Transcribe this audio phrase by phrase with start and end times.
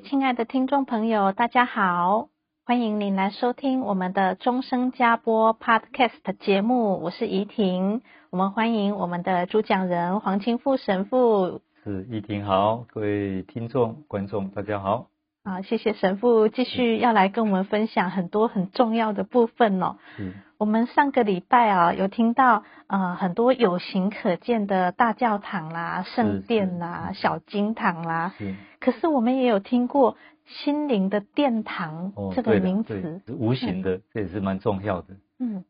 [0.00, 2.28] 亲爱的听众朋友，大家好，
[2.64, 8.02] 欢迎您来收听我们的钟声加播 Podcast 节目，我是怡婷。
[8.30, 11.62] 我们欢迎我们的主讲人黄清富神父。
[11.82, 15.06] 是怡婷好，各位听众观众大家好。
[15.46, 19.96] 好，谢谢神父继续要来跟我们分享很多很重要的部分哦。
[20.18, 20.32] 嗯。
[20.58, 28.34] 我们上个礼拜啊，有听到呃很多有形可见的大教堂啦、圣殿啦、小金堂啦。
[28.36, 28.56] 是。
[28.80, 33.22] 可是我们也有听过心灵的殿堂这个名词。
[33.28, 35.14] 哦、无形的，这也是蛮重要的。
[35.38, 35.64] 嗯。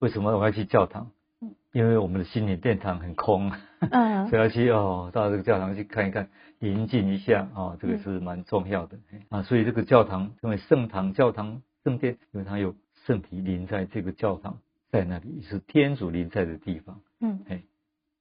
[0.00, 1.06] 为什么我要去教堂？
[1.40, 1.54] 嗯。
[1.72, 3.52] 因为我们的心灵殿堂很空。
[3.90, 4.28] 嗯。
[4.28, 8.98] 所以要去哦，到这个教堂去看一看，宁静一下啊、哦，这个是蛮重要的。
[9.12, 12.74] 嗯、啊，所以这个教堂称为圣堂、教堂、圣殿，因为它有。
[13.06, 14.58] 圣体临在这个教堂，
[14.90, 17.00] 在那里是天主临在的地方。
[17.20, 17.62] 嗯，哎，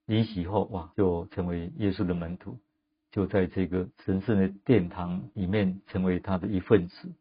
[0.05, 2.57] 临洗后哇，就成为耶稣的门徒，
[3.11, 7.11] 就在这个神圣的殿堂里面成为他的一份子。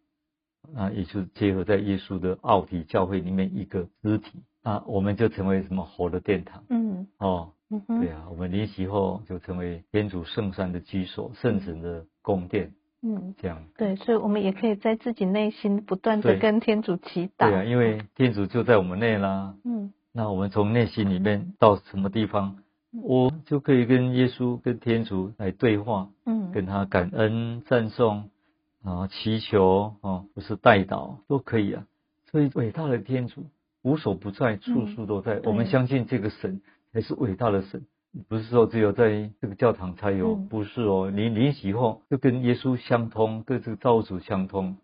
[0.77, 4.45] 啊，也就是结合在耶稣的奥体教会里面一个肢体。
[4.69, 6.63] 啊，我们就成为什么活的殿堂。
[6.69, 12.75] 嗯，哦，嗯哼，对啊，我们离席后就成为天主圣山的居所，圣神的宫殿。
[13.01, 17.49] 嗯，这样对，所以我们也可以在自己内心不断的跟天主祈祷。
[17.49, 19.55] 对啊，因为天主就在我们内啦。
[19.65, 22.59] 嗯，那我们从内心里面到什么地方，
[22.93, 26.11] 嗯、我就可以跟耶稣、跟天主来对话。
[26.27, 28.29] 嗯，跟他感恩、赞颂
[28.83, 31.87] 啊，祈求啊，不是代祷都可以啊。
[32.31, 33.47] 所以伟大的天主
[33.83, 35.35] 无所不在，处处都在。
[35.37, 36.61] 嗯、我们相信这个神
[36.93, 37.85] 才是伟大的神。
[38.27, 41.11] 不是说只有在这个教堂才有，嗯、不是哦。
[41.15, 44.77] 你临洗后就跟耶稣相通，跟这个造物主相通。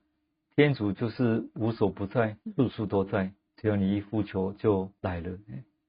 [0.54, 5.31] 天主就是无所不在，处处都在，只要你一呼求就来了。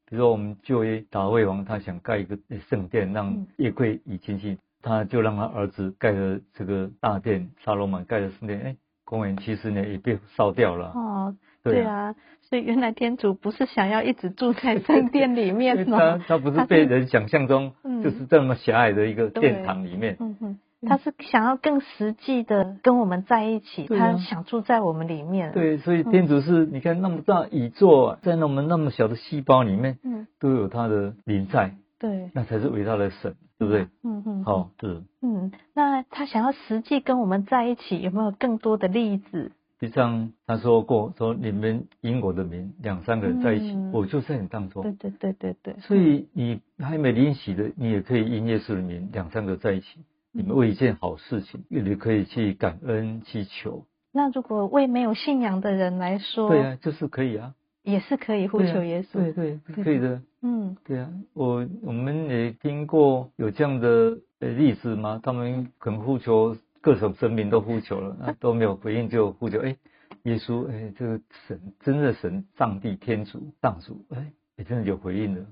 [0.08, 2.38] 比如说我们旧约大卫王，他想盖一个
[2.70, 8.60] 圣殿，让耶柜已经去，他就让他儿子盖了这个大殿，撒罗满盖了圣殿。
[8.62, 10.92] 哎，公元七十年也被烧掉了。
[10.96, 12.14] 哦，对啊。
[12.48, 17.74] 所以原来天主不是想要一直住在圣殿里面 哦，他他不是被人想象中
[18.04, 25.54] 就是这么狭隘的一个殿堂里面，嗯哼，他是想要更实际的跟我们在一起，他想住在我们里面。
[25.54, 33.88] 对，所以天主是你看那么大宇宙，在那么那么小的细胞里面，嗯，都有他的灵在，对，那才是伟大的神，对不对？
[34.04, 39.52] 嗯嗯，好，是，嗯，那他想要实际跟我们在一起，有没有更多的例子？
[39.80, 44.84] 实际上他说过，说你们因我的名两三个人在一起，嗯、我就在你当中。
[44.84, 45.76] 对对对对对。
[45.80, 50.00] 所以你还没临洗的，你也可以因耶稣的名两三个在一起，
[50.32, 53.86] 你们为一件好事情，你可以去感恩祈求。
[54.14, 57.54] 那如果为没有信仰的人来说，对啊，就是可以啊，
[57.86, 59.14] 也是可以呼求耶稣。
[59.14, 60.22] 对对，可以的。
[60.42, 65.22] 嗯，对啊，我我们也听过有这样的呃例子吗？
[65.24, 66.58] 他们可能呼求。
[66.82, 69.76] 各种神明都呼求了， 那都没有回应，就呼求哎，
[70.22, 75.46] 耶稣哎，这个神真的神，上帝天主上主哎，也真的有回应了。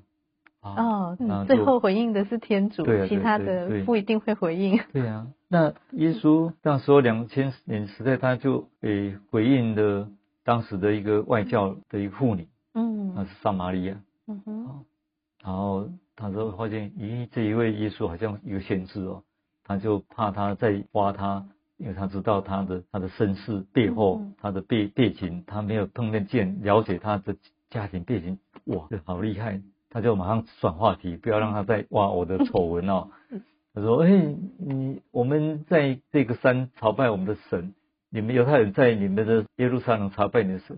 [0.61, 4.79] 哦，嗯，最后回应的是天主，对，其他的不一定会回应。
[4.94, 10.07] 对啊，那耶稣那时候两千年时代，他就诶回应了
[10.44, 14.86] 当时的一个外教的一个妇女，嗯，那是撒玛利亚，嗯哼，
[15.44, 19.24] 然后他说发现咦，这一位耶稣好像一个先知哦。
[19.63, 21.45] 他就怕他再挖他，
[21.78, 27.36] 因为他知道他的他的身世背后，他的背背景，他没有碰得见，了解他的
[27.69, 29.62] 家庭背景，哇，这好厉害！
[29.89, 33.10] 他就马上转话题，不要让他再挖我的丑闻哦。
[33.75, 37.74] 他说：“哎，你我们在这个山朝拜我们的神，
[38.13, 40.77] 你们犹太人在你们的耶路撒冷朝拜你的神，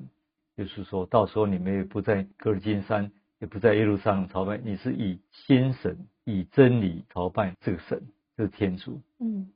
[0.55, 8.01] 就是说到时候你们也不在革尔金山，也不在耶路撒冷朝拜，你是以心神、以真理朝拜这个神。”
[8.37, 9.49] 是天主，嗯，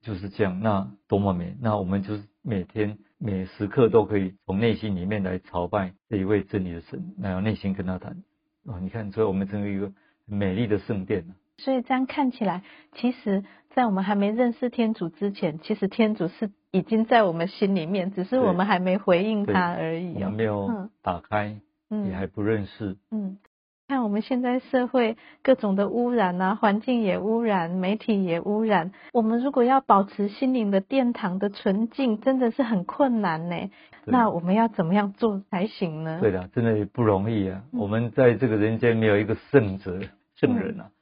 [0.00, 1.54] 就是这样，那多么美！
[1.60, 8.22] 那我们就是每天每时刻都可以从内心里面来朝拜这一位真理的神，然后内心跟他谈，
[8.64, 9.92] 哦，你看，所以我们成为一个
[10.24, 11.26] 美丽的圣殿。
[11.58, 12.62] 所以这样看起来，
[12.92, 13.44] 其实，
[13.74, 20.14] 在我们还没认识天主之前，其实天主是已经在我们心里面，只是我们还没回应他而已。
[20.14, 21.58] 我们没有打开，
[21.90, 22.96] 嗯，也还不认识。
[23.10, 23.38] 嗯，
[23.88, 28.92] 看我们现在社会各种的污染啊，环境也污染，媒体也污染。
[29.12, 33.56] 我们如果要保持心灵的殿堂的纯净，真的是很困难呢。
[34.04, 36.18] 那我们要怎么样做才行呢？
[36.20, 37.62] 对的，真的不容易啊。
[37.72, 39.98] 嗯，我们在这个人间没有一个圣者、
[40.34, 40.84] 圣人啊。
[40.86, 40.92] 嗯，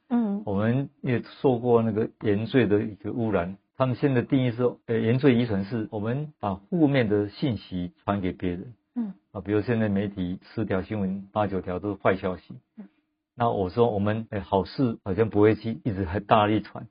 [0.45, 3.57] 我们也受过那个原罪的一个污染。
[3.77, 8.73] 他们现在定义是，呃，原罪遗传是我们把负面的信息传给别人。
[8.93, 12.53] 嗯，啊，比如现在媒体十条新闻，八九条都是坏消息。
[12.77, 12.85] 嗯，
[13.35, 16.87] 那我说我们，哎，好事好像不会去一直还大力传，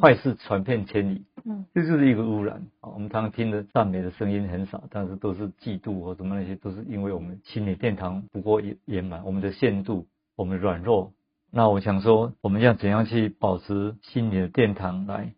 [0.00, 1.24] 坏事传遍千里。
[1.44, 2.66] 嗯，这就是一个污染。
[2.80, 10.06] 啊，我们常常听的赞美的声音很少，但是都是嫉妒或什么那些，都是因为我们心理殿堂不够圆满，我们的限度，
[10.36, 11.14] 我们软弱。
[11.50, 15.32] 那我想说，我们要怎样去保持心灵的殿堂来？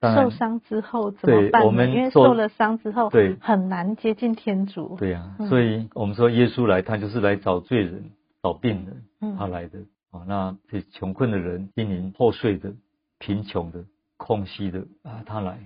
[0.00, 1.66] 受伤之后怎么办？
[1.66, 4.94] 我们因为受了伤之后，对，很难接近天主。
[4.96, 9.80] 对呀、啊，所以我们说耶稣来，他就是来找罪人、找病人，他来的。
[10.12, 12.72] 啊，那这穷困的人、濒临破碎的、
[13.18, 13.84] 贫穷的、
[14.16, 15.58] 空虚的啊，他来。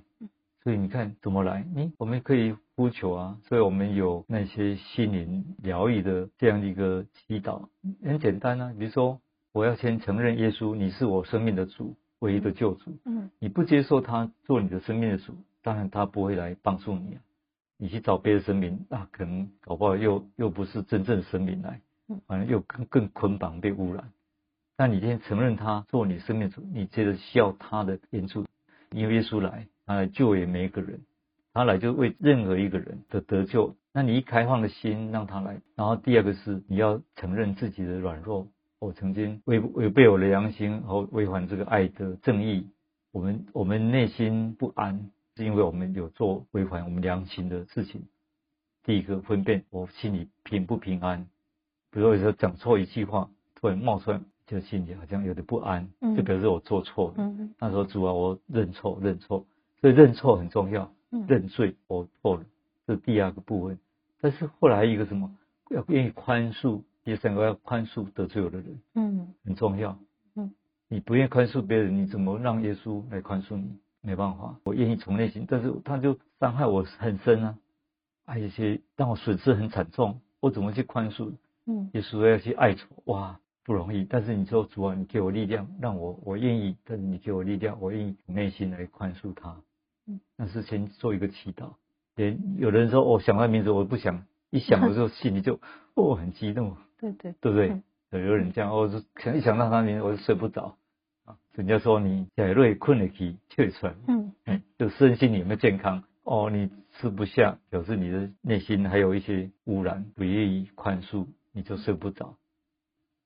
[0.63, 1.67] 所以你看怎么来？
[1.75, 3.37] 你我们可以呼求啊。
[3.49, 7.67] 所以我们有那些心灵疗愈的这样的一个祈祷，
[8.03, 9.21] 很简单啊，比如说。
[9.53, 12.97] 我要先承认耶稣，你是我生命的主，唯一的救主。
[13.05, 17.21] 嗯，你不接受他做你的生命的主，当然他不会来帮助你啊。
[17.77, 21.83] 你去找别的神明，那可能搞不好又又不是真正的神明来，
[22.27, 24.11] 反正又更更捆绑被污染。
[24.79, 28.47] 那你先承认他做你生命的主，你接着需要他的援助，
[28.91, 31.03] 因为耶稣来，他来救援每一个人，
[31.53, 33.77] 他来就为任何一个人的得救。
[33.93, 38.49] 那你一开放的心让他来，然后第二个是你要承认自己的软弱。
[38.83, 42.67] 我曾经违违背我的良心和违反这个爱的正义，
[43.13, 48.03] 我们我们内心不安，是因为我们有做违反我们良心的事情。
[48.83, 51.25] 第一个分辨我心里平不平安，
[51.93, 57.15] 比如说有时候讲错一句话，突然冒出来，就心里好像有点不安，就表示我做错了。
[57.19, 59.47] 嗯、那时候主啊，我认错认错，
[59.81, 60.93] 所以认错很重要，
[61.29, 62.45] 认罪我错了，
[62.89, 63.79] 这是第二个部分。
[64.21, 65.33] 但是后来一个什么，
[65.71, 66.83] 要愿意宽恕。
[67.05, 69.99] 第三个要宽恕得罪我的人，嗯，很重要，
[70.37, 70.53] 嗯，
[70.89, 73.79] 你不愿意宽恕别人，你怎么让耶稣来宽恕你？
[74.05, 77.57] 没办法，我愿意从内心，但是他就伤害我很深啊，
[78.27, 81.33] 还有一些让我损失很惨重，我怎么去宽恕？
[81.67, 84.05] 嗯，耶稣要去爱仇，哇，不容易。
[84.05, 89.57] 但是你说主啊，你给我力量，让我我愿意，但是你给我力量，我愿意从内心来宽恕他。
[90.09, 91.75] 嗯，但是先做一个祈祷。
[92.17, 95.61] 连有人说，我想他名字，我不想，一想的时候 心里就
[95.95, 96.77] 哦很激动。
[97.03, 97.83] 对对对不对？
[98.11, 100.77] 有有人这样，我就想一想到他名字，我就睡不着
[101.25, 101.37] 啊。
[101.53, 106.05] 人家说你假瑞困了起，睡出来，嗯嗯，就身心有没有健康？
[106.23, 112.37] 哦，你吃不下，表示你的内心还有一些污染，不愿意宽恕，你就睡不着，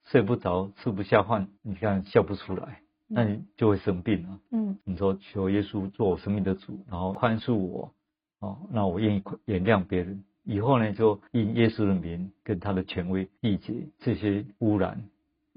[0.04, 4.40] 睡不着，吃不下饭，你看笑不出来，那你就会生病了。
[4.52, 7.92] 嗯，你说求耶稣做我生命的主，然后宽恕我，
[8.38, 10.24] 哦，那我愿意原谅别人。
[10.46, 15.02] 以后呢，就因耶稣的名跟他的权威，缔结这些污染，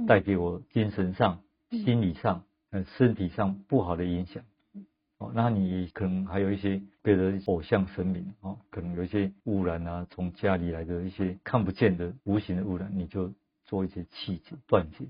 [0.07, 4.43] 带给我精神上、心理上、呃身体上不好的影响。
[5.19, 13.31] 哦，那你可能还有一些别的偶像神明哦，可能有一些污染啊，从家里来的一些看不见的无形的污染，你就
[13.65, 15.05] 做一些弃绝、断绝，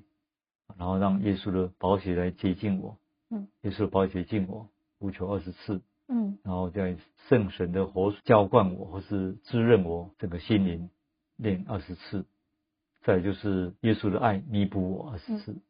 [0.77, 2.97] 然后让耶稣的宝血来洁净我。
[3.29, 4.67] 嗯，耶稣的宝血洁净我，
[4.99, 5.79] 呼求二十次。
[6.09, 6.97] 嗯，然后在
[7.27, 10.89] 圣神的活浇灌我，或是滋润我整个心灵，
[11.37, 12.25] 练二十次。
[13.03, 15.61] 再就是耶稣的爱弥补我二十次，嗯、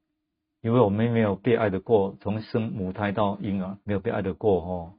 [0.62, 4.94] 因为我们没有被爱的过，从生母胎到婴儿没有被爱的过哦。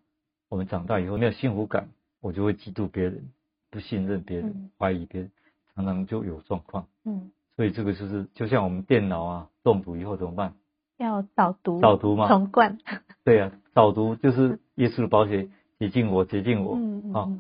[0.49, 1.89] 我们长大以后没有幸福感，
[2.21, 3.31] 我就会嫉妒别人，
[3.71, 5.31] 不信任别人，怀疑别人，
[5.75, 6.87] 常常就有状况。
[7.05, 10.55] 嗯，所以这个就是就像我们电脑啊中毒以后怎么办？
[11.01, 12.79] 要导读，导读嘛，重灌。
[13.25, 16.77] 对呀、啊，导读就是耶稣的宝血洁净我，洁净我。
[16.77, 17.15] 嗯嗯。
[17.15, 17.39] 哦，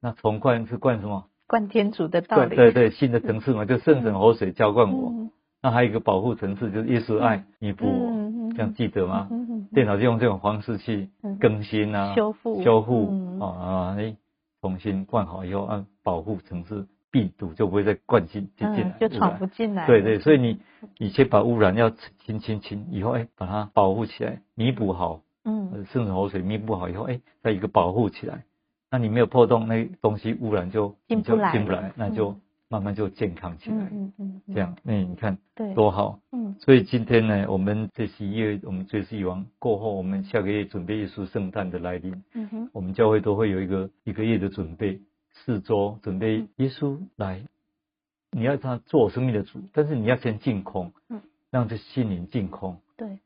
[0.00, 1.26] 那重灌是灌什么？
[1.46, 2.56] 灌天主的道理。
[2.56, 5.10] 对对，新的层次嘛，就圣神活水浇灌我。
[5.10, 5.30] 嗯、
[5.62, 8.52] 那还有一个保护层次，就是耶稣爱弥补我。
[8.56, 9.28] 这样记得吗？
[9.72, 14.16] 电脑就用这种方式去更新啊，修复、修复、啊、啊，哎，
[14.62, 16.86] 重新灌好以后，按保护层次。
[17.12, 19.86] 病毒就不会再灌进进进来，就闯不进来。
[19.86, 20.58] 对对，所以你
[20.98, 21.90] 你先把污染要
[22.24, 28.44] 清清清，以后哎把它保护起来，弥补好，嗯，圣神活水弥补好以后，哎再一个保护起来，
[28.90, 32.34] 那你没有破洞，那东西污染就进不来，进不来，那就
[32.68, 33.76] 慢慢就健康起来。
[33.92, 36.18] 嗯嗯，这样，那你看，对，多好。
[36.32, 42.22] 嗯，所以今天呢，我们这十一月，我们追思遗忘过后，我们下个月准备耶稣圣诞的来临。
[42.32, 44.98] 嗯哼，我们教会都会有一个一个月的准备，
[45.44, 47.42] 四周准备耶稣来，
[48.30, 51.20] 你要他做生命的主，但是你要先净空，嗯，
[51.50, 52.78] 让这心灵净空。
[52.96, 53.18] 对，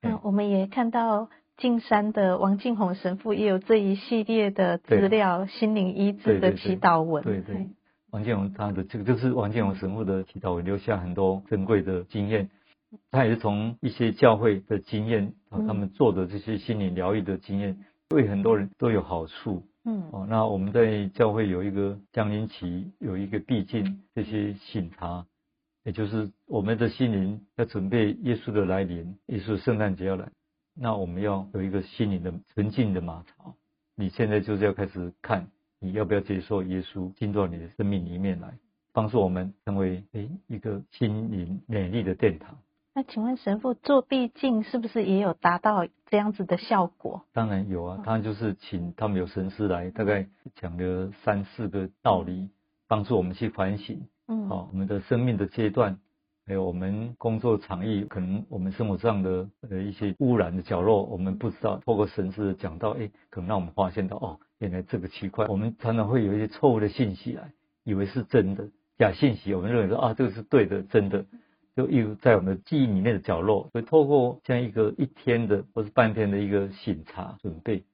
[0.00, 1.28] 那我们也看到。
[1.58, 7.22] 进山的王静宏神父也有这一系列的资料，心灵医治的祈祷文。
[7.22, 7.66] 对对，对，
[8.10, 12.48] 王建宏他的这个就是王建宏神父的祈祷文，留下很多珍贵的经验。
[13.10, 19.62] 他也是从一些教会的经验，他们做的这些心理疗愈的经验，对很多人都有好处。
[19.84, 25.26] 嗯，哦，那我们在教会有一个降临期，有一个必进这些醒察，
[25.82, 30.30] 也就是我们的心灵要准备耶稣的来临，耶稣圣诞节要来。
[30.74, 33.54] 那我们要有一个心灵的纯净的马槽，
[33.96, 35.48] 你现在就是要开始看，
[35.80, 38.56] 你要不要接受耶稣进到你的生命里面来，
[38.92, 42.56] 帮助我们成为诶一个心灵美丽的殿堂。
[42.94, 47.22] 那请问神父做避静是不是也有达到这样子的效果？
[47.32, 52.50] 当然有啊，他就是请他们有神师来，大概讲了三四个道理，
[52.88, 55.98] 帮助我们去反省，嗯，好，我们的生命的阶段。
[56.44, 61.80] 还有我们工作场域，可能我们生活上的呃一些污染的角落，我们不知道。
[61.86, 67.52] 透过神师讲到，哎，可能让我们发现到，哦，原来这个区块，我们常常会有一些错误的信息来，
[67.84, 68.68] 以为是真的
[68.98, 71.24] 假信息，我们认为说啊，这个是对的，真的，
[71.76, 73.68] 就一如在我们的记忆里面的角落。
[73.72, 77.84] 所以透过这样一个一天的或是半天的一个醒茶准备，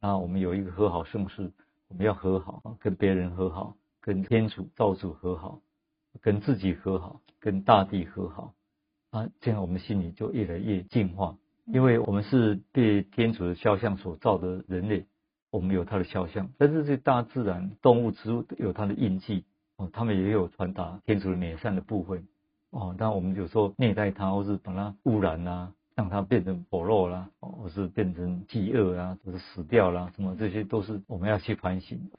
[0.00, 1.52] 那我们有一个和好盛世，
[1.88, 5.60] 我们要和好，跟别人和好，跟天主造主和好。
[6.22, 8.54] 跟自己和好，跟大地和好，
[9.10, 11.36] 啊，这样我们心里就越来越净化。
[11.66, 15.06] 因为我们是被天主的肖像所造的人类，
[15.50, 19.44] 我们有他的肖像，但是这大自然、动物、植物都有它的印记
[19.76, 22.24] 哦，他们也有传达天主的美善的部分
[22.74, 22.94] 哦。
[22.98, 32.10] 但我们有时候虐待它，或是把它污染啦，让它变成薄弱啦，或是变成饥饿啊，或是死掉啦，什么这些都是我们要去反省。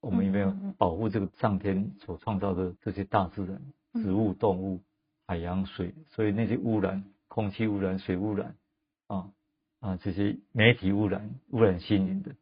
[0.00, 3.60] 我们有没有保护这个上天所创造的这些大自然、
[4.02, 4.80] 植物、动物、
[5.26, 5.94] 海洋、水？
[6.10, 8.54] 所以那些污染，空气污染、水污染，
[9.08, 9.30] 啊
[9.80, 12.32] 啊，这些媒体污染、污染心灵的，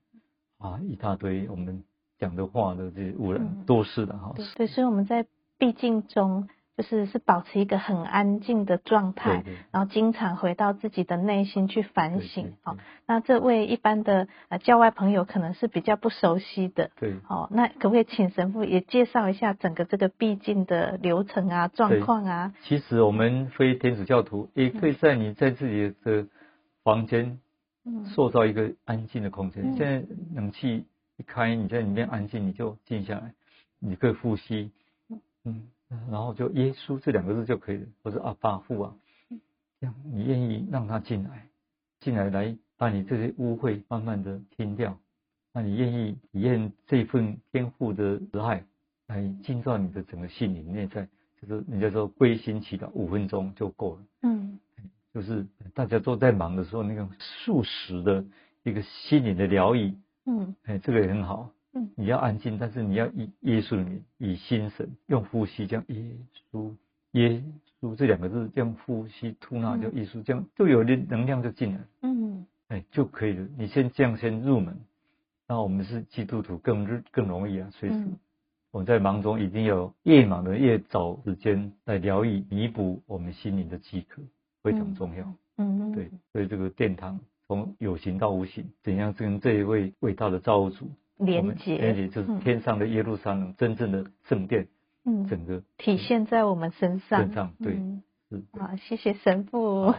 [0.58, 1.84] 啊，一大堆我们
[2.18, 4.34] 讲的话的这些污染，都是的哈。
[4.56, 6.48] 对，所以我们在毕竟中。
[6.76, 12.54] 就是是保持一个很安静的状态，然后经常回到自己的内心去反省。
[12.62, 12.76] 好，
[13.06, 16.90] 那这位一般的呃教外朋友可能是比较不熟悉的。
[16.98, 17.14] 对。
[17.22, 22.52] 好，那可不可以请神父也介绍一下整个这个避静的流程啊、状况啊？
[22.62, 26.26] 其实我们非天主教徒也可以在你在自己的
[26.82, 27.38] 房间，
[28.06, 29.62] 塑造一个安静的空间。
[29.64, 29.76] 嗯。
[29.76, 30.04] 现在
[30.34, 30.86] 冷气
[31.18, 33.32] 一开，你在里面安静，你就静下来，
[33.78, 34.72] 你可以呼吸。
[35.44, 35.68] 嗯。
[36.10, 38.94] 然后就耶稣这两个字就可以了，或者阿爸父啊，
[39.80, 41.48] 这样你愿意让他进来，
[42.00, 44.98] 进来来把你这些污秽慢慢的清掉，
[45.52, 48.64] 那你愿意体验这份天父的慈爱，
[49.06, 51.08] 来进到你的整个心灵内在，
[51.40, 54.58] 就是人家说归心祈祷五分钟就够了，嗯，
[55.12, 58.24] 就是大家都在忙的时候，那个速食的
[58.62, 59.94] 一个心灵的疗愈，
[60.26, 61.50] 嗯，哎，这个也很好。
[61.74, 66.04] 嗯，你要安静，但是你要以耶稣里面，以心神用呼吸，这样耶
[66.52, 66.72] 稣
[67.12, 67.42] 耶
[67.80, 73.46] 稣这两个字，这样呼吸吐纳叫耶稣，这样就有点能量就进来，嗯，哎就可以了。
[73.58, 74.78] 你先这样先入门，
[75.48, 78.06] 那我们是基督徒更更容易啊，随时
[78.70, 84.22] 我们在忙中一定要越忙的越找时间来疗愈弥补我们心灵的饥渴，
[84.62, 85.34] 非常重要。
[85.58, 90.88] 嗯，对，所以这个殿堂从有形到无形，怎样跟这一位伟大的造物主。
[91.18, 94.66] 连接，连接就是天上的耶路撒冷，真正的圣殿，
[95.04, 97.20] 嗯，整个体现在我们身上。
[97.20, 97.74] 身上，对，
[98.30, 98.42] 是。
[98.58, 99.94] 好，谢谢神父。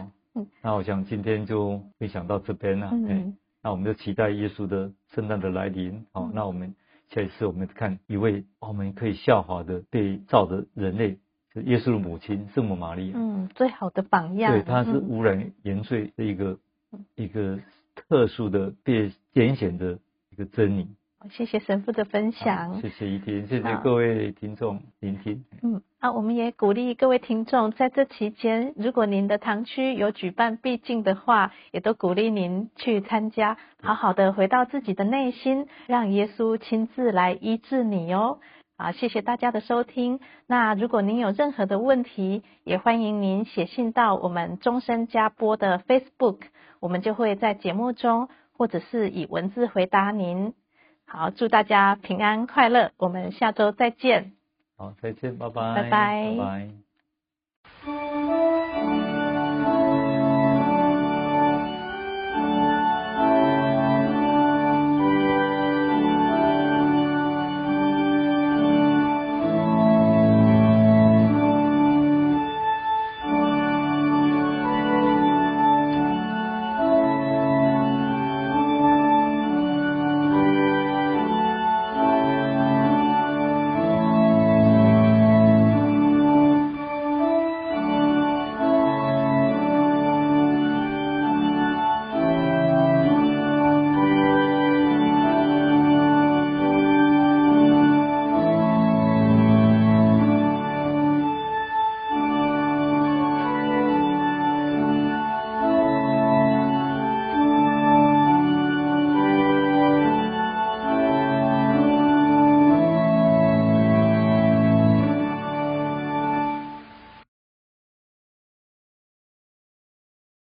[0.60, 2.90] 那我想今天就分享到这边了。
[2.92, 6.04] 嗯，那我们就期待耶稣的圣诞的来临。
[6.12, 6.74] 好，那我们
[7.08, 11.16] 下一次我们看一位我们可以效法的被造的人类，
[11.54, 13.14] 就耶稣的母亲圣母玛利亚。
[13.16, 14.52] 嗯，最好的榜样。
[14.52, 16.58] 对，她是污染原罪的一个
[17.14, 17.58] 一个
[17.94, 20.86] 特殊的被拣选的一个真理。
[21.30, 25.44] 谢谢神父的分享，谢谢一婷，谢谢各位听众聆听。
[25.62, 38.38] 嗯，啊，我们也鼓励各位听众在这期间，如果您的堂区有举办避静的话，也都鼓励您去参加，好好的回到自己的内心，让耶稣亲自来医治你哦。
[38.76, 40.20] 啊，谢谢大家的收听。
[40.46, 46.40] 那如果您有任何的问题，也欢迎您写信到我们终身加播的 Facebook，
[46.78, 50.52] 我们就会在节目中或者是以文字回答您。
[51.06, 54.32] 好，祝大家平安快乐，我们下周再见。
[54.76, 56.85] 好，再见，拜拜，拜拜，拜拜。